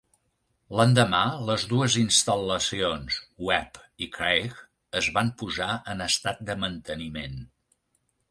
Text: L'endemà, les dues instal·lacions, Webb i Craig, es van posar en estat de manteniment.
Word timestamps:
L'endemà, 0.77 1.17
les 1.49 1.65
dues 1.73 1.97
instal·lacions, 2.03 3.19
Webb 3.49 3.77
i 4.05 4.09
Craig, 4.15 4.57
es 5.01 5.09
van 5.19 5.29
posar 5.43 5.69
en 5.95 6.01
estat 6.09 6.41
de 6.51 6.57
manteniment. 6.65 7.37